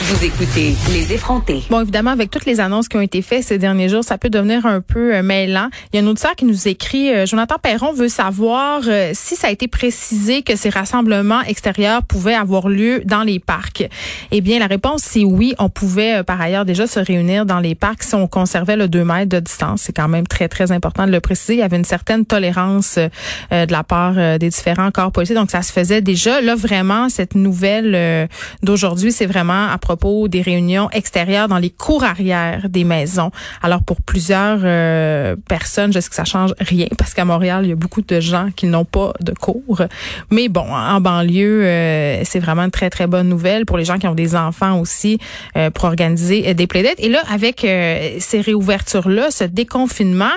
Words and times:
vous 0.00 0.24
écoutez 0.24 0.74
Les 0.92 1.12
effrontés. 1.12 1.62
Bon, 1.70 1.80
évidemment, 1.80 2.10
avec 2.10 2.28
toutes 2.28 2.46
les 2.46 2.58
annonces 2.58 2.88
qui 2.88 2.96
ont 2.96 3.00
été 3.00 3.22
faites 3.22 3.44
ces 3.44 3.58
derniers 3.58 3.88
jours, 3.88 4.02
ça 4.02 4.18
peut 4.18 4.28
devenir 4.28 4.66
un 4.66 4.80
peu 4.80 5.14
euh, 5.14 5.22
mêlant. 5.22 5.68
Il 5.92 5.96
y 5.96 6.02
a 6.02 6.04
un 6.04 6.08
auditeur 6.08 6.34
qui 6.34 6.44
nous 6.44 6.66
écrit, 6.66 7.12
euh, 7.12 7.26
Jonathan 7.26 7.56
Perron 7.62 7.92
veut 7.92 8.08
savoir 8.08 8.82
euh, 8.88 9.12
si 9.14 9.36
ça 9.36 9.46
a 9.46 9.50
été 9.50 9.68
précisé 9.68 10.42
que 10.42 10.56
ces 10.56 10.68
rassemblements 10.68 11.42
extérieurs 11.42 12.02
pouvaient 12.02 12.34
avoir 12.34 12.68
lieu 12.68 13.02
dans 13.04 13.22
les 13.22 13.38
parcs. 13.38 13.88
Eh 14.32 14.40
bien, 14.40 14.58
la 14.58 14.66
réponse, 14.66 15.02
c'est 15.02 15.24
oui. 15.24 15.54
On 15.60 15.68
pouvait, 15.68 16.24
par 16.24 16.40
ailleurs, 16.40 16.64
déjà 16.64 16.88
se 16.88 16.98
réunir 16.98 17.46
dans 17.46 17.60
les 17.60 17.76
parcs 17.76 18.02
si 18.02 18.16
on 18.16 18.26
conservait 18.26 18.76
le 18.76 18.88
2 18.88 19.04
mètres 19.04 19.30
de 19.30 19.40
distance. 19.40 19.82
C'est 19.82 19.94
quand 19.94 20.08
même 20.08 20.26
très, 20.26 20.48
très 20.48 20.72
important 20.72 21.06
de 21.06 21.12
le 21.12 21.20
préciser. 21.20 21.54
Il 21.54 21.60
y 21.60 21.62
avait 21.62 21.76
une 21.76 21.84
certaine 21.84 22.26
tolérance 22.26 22.98
de 22.98 23.72
la 23.72 23.84
part 23.84 24.38
des 24.38 24.48
différents 24.48 24.90
corps 24.90 25.12
policiers. 25.12 25.36
Donc, 25.36 25.50
ça 25.50 25.62
se 25.62 25.72
faisait 25.72 26.00
déjà. 26.00 26.40
Là, 26.40 26.56
vraiment, 26.56 27.08
cette 27.08 27.36
nouvelle 27.36 28.28
d'aujourd'hui, 28.62 29.12
c'est 29.12 29.26
vraiment 29.26 29.68
propos 29.84 30.28
des 30.28 30.40
réunions 30.40 30.88
extérieures 30.92 31.46
dans 31.46 31.58
les 31.58 31.68
cours 31.68 32.04
arrière 32.04 32.70
des 32.70 32.84
maisons. 32.84 33.30
Alors 33.62 33.82
pour 33.82 34.00
plusieurs 34.00 34.60
euh, 34.64 35.36
personnes, 35.46 35.92
je 35.92 36.00
sais 36.00 36.08
que 36.08 36.14
ça 36.14 36.24
change 36.24 36.54
rien 36.58 36.86
parce 36.96 37.12
qu'à 37.12 37.26
Montréal, 37.26 37.66
il 37.66 37.68
y 37.68 37.72
a 37.72 37.76
beaucoup 37.76 38.00
de 38.00 38.18
gens 38.18 38.48
qui 38.56 38.66
n'ont 38.66 38.86
pas 38.86 39.12
de 39.20 39.32
cours. 39.32 39.82
Mais 40.30 40.48
bon, 40.48 40.66
en 40.72 41.00
banlieue, 41.02 41.66
euh, 41.66 42.22
c'est 42.24 42.38
vraiment 42.38 42.62
une 42.62 42.70
très 42.70 42.88
très 42.88 43.06
bonne 43.06 43.28
nouvelle 43.28 43.66
pour 43.66 43.76
les 43.76 43.84
gens 43.84 43.98
qui 43.98 44.06
ont 44.06 44.14
des 44.14 44.34
enfants 44.34 44.80
aussi 44.80 45.18
euh, 45.58 45.68
pour 45.70 45.84
organiser 45.84 46.54
des 46.54 46.66
plaidettes. 46.66 46.98
Et 46.98 47.10
là, 47.10 47.22
avec 47.30 47.60
ces 47.60 48.40
réouvertures 48.40 49.08
là, 49.08 49.30
ce 49.30 49.44
déconfinement, 49.44 50.36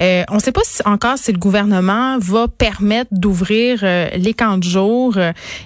on 0.00 0.34
ne 0.34 0.40
sait 0.40 0.52
pas 0.52 0.60
si, 0.64 0.82
encore 0.84 1.16
si 1.16 1.32
le 1.32 1.38
gouvernement 1.38 2.18
va 2.18 2.46
permettre 2.46 3.10
d'ouvrir 3.12 3.82
les 4.16 4.34
camps 4.34 4.58
de 4.58 4.64
jour. 4.64 5.16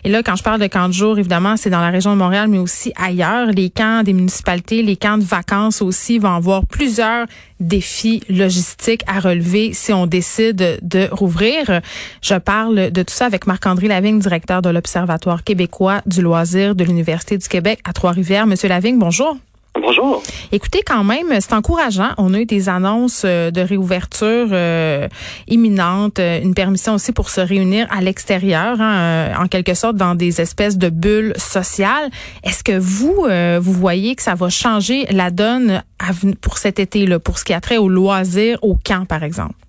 Et 0.04 0.08
là, 0.08 0.22
quand 0.22 0.36
je 0.36 0.44
parle 0.44 0.60
de 0.60 0.68
camps 0.68 0.88
de 0.88 0.94
jour, 0.94 1.18
évidemment, 1.18 1.56
c'est 1.56 1.70
dans 1.70 1.80
la 1.80 1.90
région 1.90 2.12
de 2.12 2.18
Montréal 2.18 2.46
mais 2.48 2.58
aussi 2.58 2.92
ailleurs. 2.96 3.15
Les 3.16 3.70
camps 3.70 4.02
des 4.02 4.12
municipalités, 4.12 4.82
les 4.82 4.96
camps 4.96 5.16
de 5.16 5.24
vacances 5.24 5.80
aussi 5.80 6.18
vont 6.18 6.34
avoir 6.34 6.66
plusieurs 6.66 7.26
défis 7.60 8.22
logistiques 8.28 9.02
à 9.06 9.20
relever 9.20 9.72
si 9.72 9.92
on 9.92 10.06
décide 10.06 10.78
de 10.82 11.08
rouvrir. 11.10 11.80
Je 12.20 12.34
parle 12.34 12.90
de 12.90 13.02
tout 13.02 13.14
ça 13.14 13.24
avec 13.26 13.46
Marc-André 13.46 13.88
Lavigne, 13.88 14.18
directeur 14.18 14.60
de 14.60 14.68
l'Observatoire 14.68 15.44
québécois 15.44 16.02
du 16.04 16.20
loisir 16.20 16.74
de 16.74 16.84
l'Université 16.84 17.38
du 17.38 17.48
Québec 17.48 17.80
à 17.84 17.92
Trois-Rivières. 17.92 18.46
Monsieur 18.46 18.68
Lavigne, 18.68 18.98
bonjour. 18.98 19.36
Bonjour. 19.86 20.20
Écoutez, 20.50 20.82
quand 20.84 21.04
même, 21.04 21.28
c'est 21.38 21.52
encourageant. 21.52 22.10
On 22.18 22.34
a 22.34 22.40
eu 22.40 22.44
des 22.44 22.68
annonces 22.68 23.22
euh, 23.24 23.52
de 23.52 23.60
réouverture 23.60 24.48
euh, 24.50 25.06
imminente, 25.46 26.18
euh, 26.18 26.42
une 26.42 26.54
permission 26.54 26.94
aussi 26.94 27.12
pour 27.12 27.30
se 27.30 27.40
réunir 27.40 27.86
à 27.96 28.00
l'extérieur, 28.00 28.80
hein, 28.80 29.30
en 29.40 29.46
quelque 29.46 29.74
sorte 29.74 29.94
dans 29.94 30.16
des 30.16 30.40
espèces 30.40 30.76
de 30.76 30.88
bulles 30.88 31.34
sociales. 31.36 32.10
Est-ce 32.42 32.64
que 32.64 32.76
vous, 32.76 33.26
vous 33.60 33.72
voyez 33.72 34.16
que 34.16 34.22
ça 34.22 34.34
va 34.34 34.48
changer 34.48 35.06
la 35.10 35.30
donne 35.30 35.84
pour 36.40 36.58
cet 36.58 36.80
été, 36.80 37.06
là, 37.06 37.20
pour 37.20 37.38
ce 37.38 37.44
qui 37.44 37.52
a 37.52 37.60
trait 37.60 37.76
au 37.76 37.88
loisir, 37.88 38.58
au 38.62 38.74
camp, 38.74 39.06
par 39.06 39.22
exemple? 39.22 39.65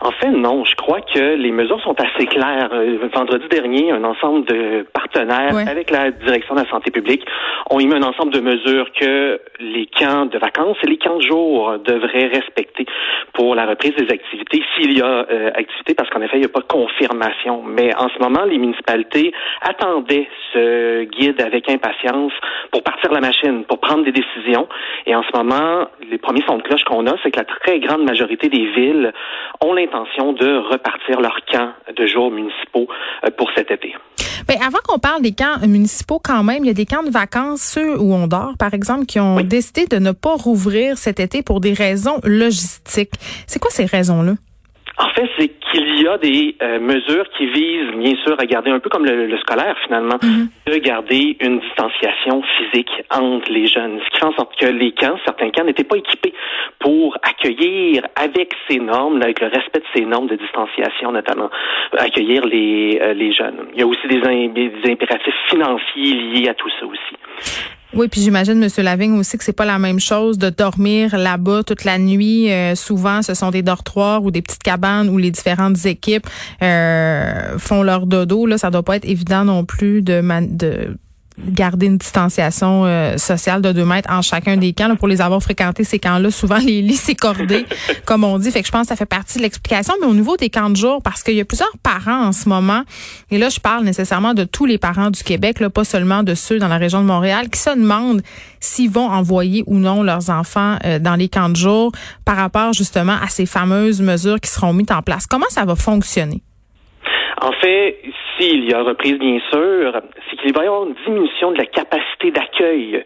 En 0.00 0.12
fait, 0.12 0.30
non. 0.30 0.64
Je 0.64 0.74
crois 0.76 1.00
que 1.00 1.34
les 1.34 1.50
mesures 1.50 1.80
sont 1.82 1.96
assez 2.00 2.26
claires. 2.26 2.68
Euh, 2.72 2.98
vendredi 3.12 3.46
dernier, 3.48 3.90
un 3.90 4.04
ensemble 4.04 4.46
de 4.46 4.86
partenaires 4.92 5.56
avec 5.56 5.90
la 5.90 6.10
direction 6.10 6.54
de 6.54 6.60
la 6.60 6.70
santé 6.70 6.90
publique 6.90 7.24
ont 7.70 7.80
émis 7.80 7.94
un 7.94 8.02
ensemble 8.02 8.32
de 8.32 8.40
mesures 8.40 8.90
que 8.92 9.40
les 9.60 9.86
camps 9.86 10.26
de 10.26 10.38
vacances 10.38 10.76
et 10.84 10.86
les 10.86 10.98
camps 10.98 11.16
de 11.16 11.22
jour 11.22 11.78
devraient 11.84 12.28
respecter 12.28 12.86
pour 13.32 13.54
la 13.54 13.66
reprise 13.66 13.94
des 13.96 14.10
activités, 14.12 14.62
s'il 14.74 14.96
y 14.96 15.02
a 15.02 15.26
euh, 15.30 15.50
activité, 15.54 15.94
parce 15.94 16.08
qu'en 16.10 16.22
effet, 16.22 16.36
il 16.36 16.40
n'y 16.40 16.46
a 16.46 16.50
pas 16.50 16.60
de 16.60 16.66
confirmation. 16.66 17.62
Mais 17.66 17.94
en 17.96 18.08
ce 18.08 18.18
moment, 18.20 18.44
les 18.44 18.58
municipalités 18.58 19.32
attendaient 19.62 20.28
ce 20.52 21.04
guide 21.04 21.40
avec 21.40 21.68
impatience 21.68 22.32
pour 22.70 22.82
partir 22.82 23.12
la 23.12 23.20
machine, 23.20 23.64
pour 23.64 23.80
prendre 23.80 24.04
des 24.04 24.12
décisions. 24.12 24.68
Et 25.06 25.14
en 25.14 25.22
ce 25.22 25.36
moment, 25.36 25.88
les 26.10 26.18
premiers 26.18 26.42
sons 26.42 26.58
de 26.58 26.62
cloche 26.62 26.84
qu'on 26.84 27.06
a, 27.06 27.14
c'est 27.22 27.30
que 27.30 27.38
la 27.38 27.44
très 27.44 27.80
grande 27.80 28.04
majorité 28.04 28.48
des 28.48 28.66
villes 28.66 29.12
ont 29.60 29.74
l'intention 29.74 29.87
de 30.32 30.58
repartir 30.70 31.20
leurs 31.20 31.40
camps 31.50 31.70
de 31.96 32.06
jour 32.06 32.30
municipaux 32.30 32.86
euh, 33.24 33.30
pour 33.36 33.50
cet 33.54 33.70
été. 33.70 33.94
Bien, 34.46 34.56
avant 34.66 34.78
qu'on 34.86 34.98
parle 34.98 35.22
des 35.22 35.32
camps 35.32 35.58
municipaux, 35.66 36.20
quand 36.22 36.42
même, 36.42 36.64
il 36.64 36.68
y 36.68 36.70
a 36.70 36.74
des 36.74 36.86
camps 36.86 37.02
de 37.02 37.10
vacances, 37.10 37.60
ceux 37.60 37.98
où 37.98 38.14
on 38.14 38.26
dort, 38.26 38.54
par 38.58 38.74
exemple, 38.74 39.06
qui 39.06 39.20
ont 39.20 39.40
décidé 39.40 39.86
de 39.86 39.98
ne 39.98 40.12
pas 40.12 40.34
rouvrir 40.34 40.96
cet 40.96 41.20
été 41.20 41.42
pour 41.42 41.60
des 41.60 41.72
raisons 41.72 42.18
logistiques. 42.24 43.12
C'est 43.46 43.58
quoi 43.58 43.70
ces 43.70 43.84
raisons-là? 43.84 44.34
En 44.98 45.08
fait, 45.10 45.28
c'est 45.38 45.48
qu'il 45.48 46.02
y 46.02 46.08
a 46.08 46.18
des 46.18 46.56
euh, 46.60 46.80
mesures 46.80 47.28
qui 47.36 47.46
visent, 47.46 47.94
bien 47.96 48.16
sûr, 48.24 48.34
à 48.36 48.46
garder 48.46 48.72
un 48.72 48.80
peu 48.80 48.90
comme 48.90 49.04
le, 49.04 49.38
scolaire 49.38 49.76
finalement, 49.84 50.16
mhm. 50.20 50.48
de 50.66 50.76
garder 50.78 51.36
une 51.40 51.60
distanciation 51.60 52.42
physique 52.56 52.90
entre 53.10 53.50
les 53.52 53.68
jeunes, 53.68 54.00
ce 54.04 54.10
qui 54.10 54.18
fait 54.18 54.26
en 54.26 54.32
sorte 54.32 54.56
que 54.58 54.66
les 54.66 54.90
camps, 54.92 55.16
certains 55.24 55.50
camps, 55.50 55.62
n'étaient 55.62 55.84
pas 55.84 55.96
équipés 55.96 56.34
pour 56.80 57.16
accueillir 57.22 58.02
avec 58.16 58.54
ces 58.68 58.80
normes, 58.80 59.22
avec 59.22 59.40
le 59.40 59.46
respect 59.46 59.78
de 59.78 59.84
ces 59.94 60.04
normes 60.04 60.26
de 60.26 60.36
distanciation 60.36 61.12
notamment, 61.12 61.50
accueillir 61.96 62.44
les, 62.44 62.98
euh, 63.00 63.14
les 63.14 63.32
jeunes. 63.32 63.68
Il 63.74 63.78
y 63.78 63.82
a 63.82 63.86
aussi 63.86 64.06
des, 64.08 64.18
des 64.48 64.90
impératifs 64.90 65.34
financiers 65.48 66.14
liés 66.14 66.48
à 66.48 66.54
tout 66.54 66.70
ça 66.80 66.86
aussi. 66.86 67.77
Oui, 67.94 68.08
puis 68.08 68.20
j'imagine, 68.20 68.58
Monsieur 68.58 68.82
Lavigne, 68.82 69.18
aussi 69.18 69.38
que 69.38 69.44
c'est 69.44 69.54
pas 69.54 69.64
la 69.64 69.78
même 69.78 69.98
chose 69.98 70.36
de 70.36 70.50
dormir 70.50 71.16
là-bas 71.16 71.62
toute 71.62 71.84
la 71.84 71.98
nuit. 71.98 72.52
Euh, 72.52 72.74
souvent, 72.74 73.22
ce 73.22 73.32
sont 73.32 73.50
des 73.50 73.62
dortoirs 73.62 74.22
ou 74.22 74.30
des 74.30 74.42
petites 74.42 74.62
cabanes 74.62 75.08
où 75.08 75.16
les 75.16 75.30
différentes 75.30 75.86
équipes 75.86 76.26
euh, 76.62 77.58
font 77.58 77.82
leur 77.82 78.06
dodo. 78.06 78.44
Là, 78.44 78.58
ça 78.58 78.70
doit 78.70 78.82
pas 78.82 78.96
être 78.96 79.06
évident 79.06 79.44
non 79.44 79.64
plus 79.64 80.02
de, 80.02 80.22
de 80.50 80.98
garder 81.46 81.86
une 81.86 81.98
distanciation 81.98 82.84
euh, 82.84 83.16
sociale 83.16 83.62
de 83.62 83.72
deux 83.72 83.84
mètres 83.84 84.10
en 84.12 84.22
chacun 84.22 84.56
des 84.56 84.72
camps. 84.72 84.94
pour 84.96 85.08
les 85.08 85.20
avoir 85.20 85.42
fréquentés, 85.42 85.84
ces 85.84 85.98
camps-là, 85.98 86.30
souvent 86.30 86.58
les 86.64 86.82
lits 86.82 86.96
s'écordaient, 86.96 87.66
comme 88.04 88.24
on 88.24 88.38
dit. 88.38 88.50
Fait 88.50 88.60
que 88.60 88.66
je 88.66 88.72
pense 88.72 88.82
que 88.82 88.88
ça 88.88 88.96
fait 88.96 89.06
partie 89.06 89.38
de 89.38 89.42
l'explication. 89.42 89.94
Mais 90.00 90.06
au 90.06 90.14
niveau 90.14 90.36
des 90.36 90.50
camps 90.50 90.70
de 90.70 90.76
jour, 90.76 91.02
parce 91.02 91.22
qu'il 91.22 91.34
y 91.34 91.40
a 91.40 91.44
plusieurs 91.44 91.76
parents 91.82 92.26
en 92.26 92.32
ce 92.32 92.48
moment, 92.48 92.82
et 93.30 93.38
là, 93.38 93.48
je 93.48 93.60
parle 93.60 93.84
nécessairement 93.84 94.34
de 94.34 94.44
tous 94.44 94.66
les 94.66 94.78
parents 94.78 95.10
du 95.10 95.22
Québec, 95.22 95.60
là, 95.60 95.70
pas 95.70 95.84
seulement 95.84 96.22
de 96.22 96.34
ceux 96.34 96.58
dans 96.58 96.68
la 96.68 96.78
région 96.78 97.00
de 97.00 97.06
Montréal, 97.06 97.48
qui 97.50 97.60
se 97.60 97.70
demandent 97.70 98.22
s'ils 98.60 98.90
vont 98.90 99.08
envoyer 99.08 99.62
ou 99.66 99.76
non 99.78 100.02
leurs 100.02 100.30
enfants 100.30 100.76
euh, 100.84 100.98
dans 100.98 101.14
les 101.14 101.28
camps 101.28 101.48
de 101.48 101.56
jour 101.56 101.92
par 102.24 102.36
rapport 102.36 102.72
justement 102.72 103.16
à 103.22 103.28
ces 103.28 103.46
fameuses 103.46 104.00
mesures 104.00 104.40
qui 104.40 104.50
seront 104.50 104.72
mises 104.72 104.90
en 104.90 105.02
place. 105.02 105.26
Comment 105.26 105.48
ça 105.48 105.64
va 105.64 105.76
fonctionner? 105.76 106.42
En 107.40 107.52
fait, 107.52 107.96
s'il 108.38 108.68
y 108.68 108.74
a 108.74 108.82
reprise, 108.82 109.18
bien 109.18 109.38
sûr, 109.50 110.00
c'est 110.30 110.36
qu'il 110.36 110.52
va 110.52 110.64
y 110.64 110.66
avoir 110.66 110.86
une 110.86 110.94
diminution 111.04 111.52
de 111.52 111.58
la 111.58 111.66
capacité 111.66 112.30
d'accueil 112.30 113.04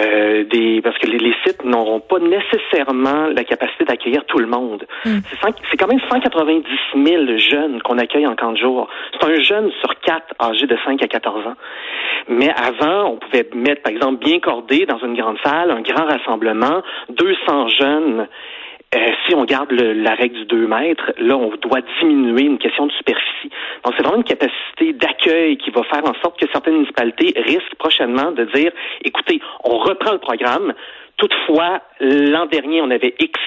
euh, 0.00 0.44
des 0.44 0.80
parce 0.82 0.96
que 0.98 1.06
les, 1.06 1.34
sites 1.44 1.64
n'auront 1.64 2.00
pas 2.00 2.18
nécessairement 2.18 3.28
la 3.28 3.44
capacité 3.44 3.84
d'accueillir 3.84 4.24
tout 4.26 4.38
le 4.38 4.46
monde. 4.46 4.86
Hmm. 5.04 5.18
C'est 5.70 5.76
quand 5.76 5.88
même 5.88 6.00
190 6.10 6.64
000 6.94 7.36
jeunes 7.36 7.82
qu'on 7.82 7.98
accueille 7.98 8.26
en 8.26 8.34
camp 8.34 8.52
de 8.52 8.58
jour. 8.58 8.88
C'est 9.12 9.28
un 9.28 9.40
jeune 9.40 9.70
sur 9.80 9.94
quatre 10.00 10.34
âgé 10.40 10.66
de 10.66 10.76
5 10.84 11.02
à 11.02 11.08
14 11.08 11.46
ans. 11.46 11.56
Mais 12.28 12.50
avant, 12.50 13.10
on 13.10 13.16
pouvait 13.16 13.48
mettre, 13.54 13.82
par 13.82 13.92
exemple, 13.92 14.24
bien 14.24 14.38
cordé 14.40 14.86
dans 14.86 14.98
une 14.98 15.14
grande 15.14 15.38
salle, 15.44 15.70
un 15.70 15.82
grand 15.82 16.06
rassemblement, 16.06 16.82
200 17.10 17.68
jeunes 17.68 18.28
euh, 18.94 18.98
si 19.26 19.34
on 19.34 19.44
garde 19.44 19.72
la 19.72 20.14
règle 20.14 20.36
du 20.40 20.44
2 20.44 20.66
mètres, 20.66 21.12
là, 21.18 21.36
on 21.36 21.50
doit 21.56 21.80
diminuer 22.00 22.42
une 22.42 22.58
question 22.58 22.86
de 22.86 22.92
superficie. 22.92 23.50
Donc, 23.84 23.94
c'est 23.96 24.02
vraiment 24.02 24.18
une 24.18 24.24
capacité 24.24 24.92
d'accueil 24.92 25.56
qui 25.56 25.70
va 25.70 25.82
faire 25.84 26.04
en 26.04 26.14
sorte 26.20 26.38
que 26.38 26.46
certaines 26.52 26.74
municipalités 26.74 27.32
risquent 27.40 27.74
prochainement 27.78 28.32
de 28.32 28.44
dire, 28.44 28.70
écoutez, 29.04 29.40
on 29.64 29.78
reprend 29.78 30.12
le 30.12 30.18
programme. 30.18 30.74
Toutefois, 31.16 31.80
l'an 32.00 32.46
dernier, 32.46 32.82
on 32.82 32.90
avait 32.90 33.14
X 33.18 33.38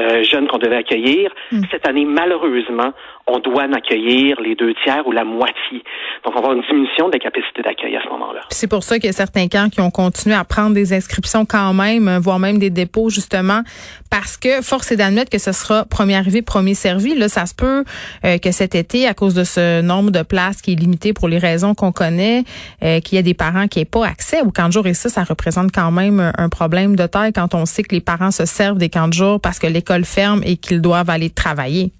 euh, 0.00 0.22
jeunes 0.24 0.46
qu'on 0.48 0.58
devait 0.58 0.76
accueillir. 0.76 1.30
Hmm. 1.52 1.62
Cette 1.70 1.86
année, 1.86 2.04
malheureusement, 2.04 2.92
on 3.26 3.38
doit 3.38 3.64
en 3.64 3.72
accueillir 3.72 4.40
les 4.40 4.54
deux 4.54 4.72
tiers 4.84 5.06
ou 5.06 5.12
la 5.12 5.24
moitié. 5.24 5.82
Donc, 6.24 6.26
on 6.26 6.32
va 6.32 6.38
avoir 6.38 6.52
une 6.52 6.62
diminution 6.62 7.08
de 7.08 7.14
la 7.14 7.18
capacité 7.18 7.62
d'accueil 7.62 7.96
à 7.96 8.02
ce 8.02 8.08
moment-là. 8.10 8.40
C'est 8.50 8.70
pour 8.70 8.84
ça 8.84 8.96
qu'il 8.96 9.06
y 9.06 9.10
a 9.10 9.12
certains 9.12 9.48
camps 9.48 9.68
qui 9.68 9.80
ont 9.80 9.90
continué 9.90 10.36
à 10.36 10.44
prendre 10.44 10.74
des 10.74 10.92
inscriptions 10.92 11.44
quand 11.44 11.72
même, 11.74 12.18
voire 12.18 12.38
même 12.38 12.58
des 12.58 12.70
dépôts, 12.70 13.10
justement, 13.10 13.62
parce 14.10 14.36
que 14.36 14.62
force 14.62 14.92
est 14.92 14.96
d'admettre 14.96 15.30
que 15.30 15.38
ce 15.38 15.52
sera 15.52 15.84
premier 15.84 16.16
arrivé, 16.16 16.42
premier 16.42 16.74
servi. 16.74 17.14
Là, 17.14 17.28
ça 17.28 17.46
se 17.46 17.54
peut 17.54 17.84
euh, 18.24 18.38
que 18.38 18.52
cet 18.52 18.74
été, 18.74 19.06
à 19.08 19.14
cause 19.14 19.34
de 19.34 19.44
ce 19.44 19.82
nombre 19.82 20.10
de 20.10 20.22
places 20.22 20.62
qui 20.62 20.72
est 20.72 20.76
limité 20.76 21.12
pour 21.12 21.28
les 21.28 21.38
raisons 21.38 21.74
qu'on 21.74 21.92
connaît, 21.92 22.44
euh, 22.82 23.00
qu'il 23.00 23.16
y 23.16 23.18
a 23.18 23.22
des 23.22 23.34
parents 23.34 23.66
qui 23.66 23.80
n'aient 23.80 23.84
pas 23.84 24.06
accès 24.06 24.40
au 24.42 24.50
camp 24.50 24.68
de 24.68 24.72
jour. 24.72 24.86
Et 24.86 24.94
ça, 24.94 25.08
ça 25.08 25.24
représente 25.24 25.72
quand 25.72 25.90
même 25.90 26.32
un 26.38 26.48
problème 26.48 26.94
de 26.94 27.06
taille 27.06 27.32
quand 27.32 27.54
on 27.54 27.66
sait 27.66 27.82
que 27.82 27.94
les 27.94 28.00
parents 28.00 28.30
se 28.30 28.44
servent 28.44 28.78
des 28.78 28.88
camps 28.88 29.08
de 29.08 29.14
jour 29.14 29.40
parce 29.40 29.58
que 29.58 29.66
l'école 29.86 30.04
ferme 30.04 30.42
et 30.44 30.56
qu'ils 30.56 30.80
doivent 30.80 31.10
aller 31.10 31.30
travailler. 31.30 31.92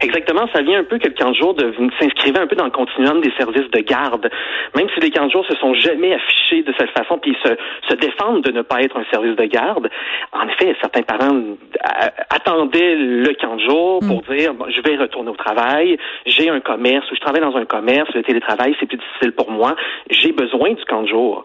Exactement, 0.00 0.48
ça 0.52 0.62
vient 0.62 0.80
un 0.80 0.84
peu 0.84 0.98
que 0.98 1.08
le 1.08 1.14
camp 1.14 1.30
de 1.30 1.36
jour 1.36 1.56
s'inscrivait 1.98 2.38
un 2.38 2.46
peu 2.46 2.56
dans 2.56 2.64
le 2.64 2.70
continuum 2.70 3.20
des 3.20 3.32
services 3.36 3.70
de 3.70 3.80
garde. 3.80 4.30
Même 4.76 4.86
si 4.94 5.00
les 5.00 5.10
camps 5.10 5.26
de 5.26 5.32
jour 5.32 5.44
se 5.46 5.54
sont 5.56 5.74
jamais 5.74 6.14
affichés 6.14 6.62
de 6.62 6.72
cette 6.78 6.90
façon, 6.90 7.18
puis 7.18 7.36
se, 7.42 7.50
se 7.88 7.94
défendent 7.94 8.42
de 8.42 8.52
ne 8.52 8.62
pas 8.62 8.82
être 8.82 8.96
un 8.96 9.04
service 9.10 9.36
de 9.36 9.44
garde, 9.44 9.88
en 10.32 10.48
effet, 10.48 10.76
certains 10.80 11.02
parents 11.02 11.34
euh, 11.34 12.08
attendaient 12.30 12.94
le 12.96 13.32
camp 13.34 13.56
de 13.56 13.62
jour 13.62 14.00
pour 14.00 14.22
mm. 14.22 14.36
dire, 14.36 14.52
je 14.68 14.80
vais 14.82 14.96
retourner 14.96 15.30
au 15.30 15.36
travail, 15.36 15.98
j'ai 16.26 16.48
un 16.48 16.60
commerce, 16.60 17.10
ou 17.10 17.14
je 17.14 17.20
travaille 17.20 17.42
dans 17.42 17.56
un 17.56 17.64
commerce, 17.64 18.08
le 18.14 18.22
télétravail, 18.22 18.76
c'est 18.78 18.86
plus 18.86 18.98
difficile 18.98 19.32
pour 19.32 19.50
moi, 19.50 19.74
j'ai 20.10 20.32
besoin 20.32 20.72
du 20.72 20.84
camp 20.84 21.02
de 21.02 21.08
jour. 21.08 21.44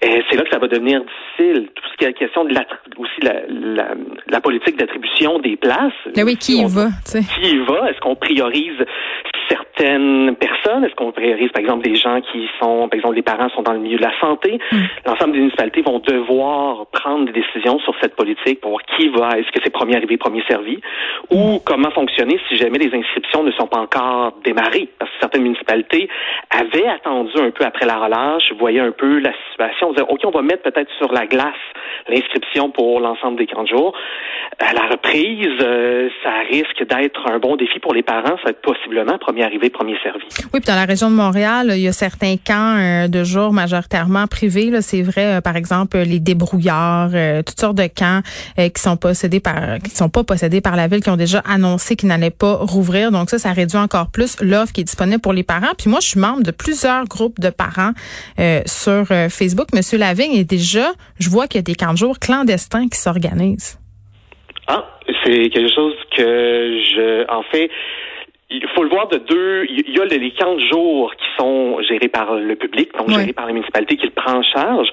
Et 0.00 0.22
c'est 0.28 0.36
là 0.36 0.42
que 0.42 0.50
ça 0.50 0.58
va 0.58 0.66
devenir 0.66 1.00
difficile. 1.00 1.68
Tout 1.74 1.82
ce 1.92 1.96
qui 1.96 2.04
est 2.04 2.08
la 2.08 2.12
question 2.12 2.44
de 2.44 2.54
la, 2.54 2.66
aussi 2.96 3.20
la, 3.20 3.94
la, 4.26 4.40
politique 4.40 4.76
d'attribution 4.76 5.38
des 5.38 5.56
places. 5.56 5.92
Mais 6.16 6.24
oui, 6.24 6.36
qui 6.36 6.58
y 6.58 6.64
va? 6.64 6.88
Qui 7.04 7.54
y 7.54 7.61
Est-ce 7.88 8.00
qu'on 8.00 8.16
priorise 8.16 8.84
certaines 9.76 10.36
personnes? 10.36 10.84
Est-ce 10.84 10.94
qu'on 10.94 11.12
priorise, 11.12 11.50
par 11.52 11.60
exemple, 11.60 11.84
des 11.84 11.96
gens 11.96 12.20
qui 12.20 12.48
sont, 12.60 12.88
par 12.88 12.94
exemple, 12.94 13.14
les 13.16 13.22
parents 13.22 13.48
sont 13.50 13.62
dans 13.62 13.72
le 13.72 13.80
milieu 13.80 13.96
de 13.96 14.02
la 14.02 14.18
santé? 14.20 14.58
Hmm. 14.70 14.82
L'ensemble 15.06 15.32
des 15.32 15.38
municipalités 15.38 15.82
vont 15.82 15.98
devoir 15.98 16.86
prendre 16.86 17.26
des 17.26 17.32
décisions 17.32 17.78
sur 17.80 17.94
cette 18.00 18.14
politique 18.14 18.60
pour 18.60 18.72
voir 18.72 18.82
qui 18.96 19.08
va, 19.08 19.38
est-ce 19.38 19.50
que 19.50 19.60
c'est 19.62 19.70
premier 19.70 19.96
arrivé, 19.96 20.16
premier 20.16 20.42
servi, 20.48 20.80
ou 21.30 21.56
hmm. 21.56 21.58
comment 21.64 21.90
fonctionner 21.90 22.38
si 22.48 22.56
jamais 22.56 22.78
les 22.78 22.94
inscriptions 22.96 23.42
ne 23.42 23.52
sont 23.52 23.66
pas 23.66 23.80
encore 23.80 24.34
démarrées? 24.44 24.88
Parce 24.98 25.10
que 25.10 25.16
certaines 25.20 25.42
municipalités 25.42 26.08
avaient 26.50 26.88
attendu 26.88 27.32
un 27.38 27.50
peu 27.50 27.64
après 27.64 27.86
la 27.86 27.96
relâche, 27.96 28.52
voyaient 28.58 28.80
un 28.80 28.92
peu 28.92 29.18
la 29.18 29.32
situation, 29.50 29.88
on 29.88 29.92
disait, 29.92 30.06
OK, 30.08 30.20
on 30.24 30.30
va 30.30 30.42
mettre 30.42 30.62
peut-être 30.62 30.90
sur 30.98 31.12
la 31.12 31.26
glace 31.26 31.54
l'inscription 32.08 32.70
pour 32.70 33.00
l'ensemble 33.00 33.38
des 33.38 33.46
40 33.46 33.68
jours. 33.68 33.94
À 34.58 34.72
la 34.72 34.82
reprise, 34.82 35.58
euh, 35.60 36.08
ça 36.22 36.32
risque 36.50 36.84
d'être 36.84 37.30
un 37.30 37.38
bon 37.38 37.56
défi 37.56 37.78
pour 37.78 37.94
les 37.94 38.02
parents, 38.02 38.36
ça 38.36 38.44
va 38.44 38.50
être 38.50 38.62
possiblement 38.62 39.18
premier 39.18 39.44
arrivé, 39.44 39.61
premier 39.70 39.96
servi. 40.02 40.24
Oui, 40.52 40.60
puis 40.60 40.66
dans 40.66 40.74
la 40.74 40.84
région 40.84 41.10
de 41.10 41.14
Montréal, 41.14 41.72
il 41.74 41.80
y 41.80 41.88
a 41.88 41.92
certains 41.92 42.36
camps 42.36 42.76
euh, 42.78 43.08
de 43.08 43.24
jour 43.24 43.52
majoritairement 43.52 44.26
privés. 44.26 44.70
C'est 44.80 45.02
vrai, 45.02 45.36
euh, 45.36 45.40
par 45.40 45.56
exemple, 45.56 45.98
les 45.98 46.20
débrouillards, 46.20 47.10
toutes 47.44 47.60
sortes 47.60 47.76
de 47.76 47.86
camps 47.86 48.20
qui 48.56 48.82
sont 48.82 48.96
possédés 48.96 49.40
par, 49.40 49.78
qui 49.82 49.90
sont 49.90 50.08
pas 50.08 50.24
possédés 50.24 50.60
par 50.60 50.76
la 50.76 50.88
ville, 50.88 51.02
qui 51.02 51.10
ont 51.10 51.16
déjà 51.16 51.40
annoncé 51.40 51.96
qu'ils 51.96 52.08
n'allaient 52.08 52.30
pas 52.30 52.54
rouvrir. 52.54 53.10
Donc 53.10 53.30
ça, 53.30 53.38
ça 53.38 53.52
réduit 53.52 53.78
encore 53.78 54.10
plus 54.10 54.40
l'offre 54.40 54.72
qui 54.72 54.82
est 54.82 54.84
disponible 54.84 55.20
pour 55.20 55.32
les 55.32 55.42
parents. 55.42 55.72
Puis 55.76 55.90
moi, 55.90 56.00
je 56.00 56.08
suis 56.08 56.20
membre 56.20 56.42
de 56.42 56.50
plusieurs 56.50 57.04
groupes 57.06 57.40
de 57.40 57.50
parents 57.50 57.92
sur 58.66 59.06
Facebook. 59.30 59.68
Monsieur 59.74 59.98
Lavigne, 59.98 60.32
et 60.34 60.44
déjà, 60.44 60.92
je 61.18 61.30
vois 61.30 61.46
qu'il 61.46 61.58
y 61.58 61.60
a 61.60 61.62
des 61.62 61.74
camps 61.74 61.92
de 61.92 61.98
jour 61.98 62.18
clandestins 62.18 62.88
qui 62.88 62.98
s'organisent. 62.98 63.78
Ah, 64.68 64.84
c'est 65.24 65.50
quelque 65.50 65.72
chose 65.74 65.94
que 66.16 66.80
je, 66.94 67.30
en 67.30 67.42
fait, 67.42 67.70
il 68.52 68.68
faut 68.74 68.82
le 68.82 68.90
voir 68.90 69.08
de 69.08 69.18
deux. 69.18 69.64
Il 69.68 69.96
y 69.96 70.00
a 70.00 70.04
les 70.04 70.30
camps 70.32 70.54
de 70.54 70.60
jour 70.70 71.12
qui 71.16 71.26
sont 71.38 71.80
gérés 71.82 72.08
par 72.08 72.34
le 72.34 72.54
public, 72.56 72.90
donc 72.96 73.10
gérés 73.10 73.32
par 73.32 73.46
la 73.46 73.52
municipalité 73.52 73.96
qui 73.96 74.06
le 74.06 74.12
prend 74.12 74.38
en 74.38 74.42
charge. 74.42 74.88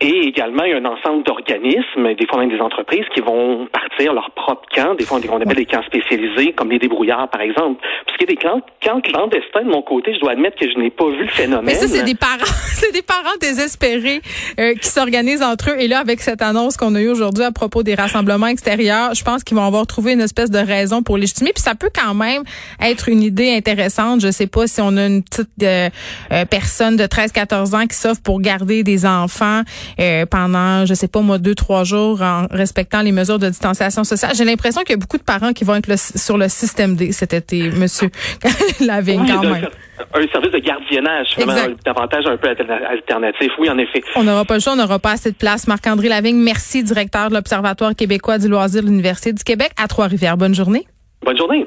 Et 0.00 0.28
également, 0.28 0.64
il 0.64 0.70
y 0.70 0.74
a 0.74 0.78
un 0.78 0.84
ensemble 0.84 1.24
d'organismes, 1.24 2.14
des 2.14 2.26
fois 2.26 2.40
même 2.40 2.50
des 2.50 2.60
entreprises, 2.60 3.04
qui 3.14 3.20
vont 3.20 3.66
partir 3.66 4.12
leur 4.12 4.30
propre 4.30 4.62
camp. 4.74 4.94
Des 4.94 5.04
fois, 5.04 5.18
on 5.30 5.40
appelle 5.40 5.56
des 5.56 5.66
camps 5.66 5.82
spécialisés, 5.82 6.52
comme 6.52 6.70
les 6.70 6.78
débrouillards, 6.78 7.28
par 7.30 7.40
exemple. 7.40 7.80
Parce 8.06 8.16
qu'il 8.16 8.28
y 8.28 8.32
a 8.32 8.34
des 8.34 8.40
camps, 8.40 8.60
camps 8.82 9.00
clandestins 9.00 9.62
de 9.62 9.70
mon 9.70 9.82
côté, 9.82 10.14
je 10.14 10.20
dois 10.20 10.32
admettre 10.32 10.56
que 10.58 10.70
je 10.70 10.78
n'ai 10.78 10.90
pas 10.90 11.08
vu 11.08 11.22
le 11.22 11.28
phénomène. 11.28 11.64
Mais 11.66 11.74
ça, 11.74 11.88
c'est 11.88 12.04
des 12.04 12.14
parents, 12.14 12.38
c'est 12.74 12.92
des 12.92 13.02
parents 13.02 13.36
désespérés 13.40 14.20
euh, 14.58 14.74
qui 14.74 14.88
s'organisent 14.88 15.42
entre 15.42 15.70
eux. 15.70 15.80
Et 15.80 15.88
là, 15.88 15.98
avec 15.98 16.20
cette 16.20 16.42
annonce 16.42 16.76
qu'on 16.76 16.94
a 16.94 17.00
eue 17.00 17.08
aujourd'hui 17.08 17.44
à 17.44 17.52
propos 17.52 17.82
des 17.82 17.94
rassemblements 17.94 18.46
extérieurs, 18.46 19.14
je 19.14 19.24
pense 19.24 19.42
qu'ils 19.44 19.56
vont 19.56 19.66
avoir 19.66 19.86
trouvé 19.86 20.12
une 20.12 20.20
espèce 20.20 20.50
de 20.50 20.58
raison 20.58 21.02
pour 21.02 21.18
légitimer. 21.18 21.52
Puis 21.52 21.62
ça 21.62 21.74
peut 21.74 21.90
quand 21.94 22.14
même 22.14 22.42
être 22.80 22.87
une 23.06 23.22
idée 23.22 23.54
intéressante. 23.54 24.20
Je 24.20 24.30
sais 24.30 24.46
pas 24.46 24.66
si 24.66 24.80
on 24.80 24.96
a 24.96 25.06
une 25.06 25.22
petite 25.22 25.48
euh, 25.62 25.88
euh, 26.32 26.44
personne 26.44 26.96
de 26.96 27.04
13-14 27.04 27.76
ans 27.76 27.86
qui 27.86 27.96
s'offre 27.96 28.22
pour 28.22 28.40
garder 28.40 28.82
des 28.82 29.06
enfants 29.06 29.62
euh, 30.00 30.26
pendant, 30.26 30.86
je 30.86 30.94
sais 30.94 31.08
pas 31.08 31.20
moi, 31.20 31.38
deux, 31.38 31.54
trois 31.54 31.84
jours 31.84 32.22
en 32.22 32.46
respectant 32.50 33.02
les 33.02 33.12
mesures 33.12 33.38
de 33.38 33.48
distanciation 33.48 34.04
sociale. 34.04 34.32
J'ai 34.34 34.44
l'impression 34.44 34.82
qu'il 34.82 34.90
y 34.90 34.94
a 34.94 34.98
beaucoup 34.98 35.18
de 35.18 35.22
parents 35.22 35.52
qui 35.52 35.64
vont 35.64 35.76
être 35.76 35.98
sur 35.98 36.38
le 36.38 36.48
système 36.48 36.96
D 36.96 37.12
cet 37.12 37.32
été, 37.32 37.70
monsieur 37.70 38.10
Lavigne, 38.80 39.26
quand 39.26 39.42
même. 39.42 39.68
Un 40.14 40.26
service 40.32 40.52
de 40.52 40.58
gardiennage, 40.58 41.26
vraiment, 41.36 41.74
davantage 41.84 42.24
un 42.26 42.36
peu 42.36 42.48
alternatif. 42.48 43.50
Oui, 43.58 43.68
en 43.68 43.76
effet. 43.78 44.02
On 44.14 44.22
n'aura 44.22 44.44
pas 44.44 44.54
le 44.54 44.60
choix, 44.60 44.72
on 44.74 44.76
n'aura 44.76 44.98
pas 44.98 45.12
assez 45.12 45.32
de 45.32 45.36
place. 45.36 45.66
Marc-André 45.66 46.08
Lavigne, 46.08 46.36
merci, 46.36 46.82
directeur 46.82 47.28
de 47.28 47.34
l'Observatoire 47.34 47.94
québécois 47.94 48.38
du 48.38 48.48
loisir 48.48 48.82
de 48.82 48.86
l'Université 48.86 49.32
du 49.32 49.42
Québec 49.42 49.72
à 49.76 49.88
Trois-Rivières. 49.88 50.36
Bonne 50.36 50.54
journée. 50.54 50.86
Bonne 51.24 51.36
journée. 51.36 51.66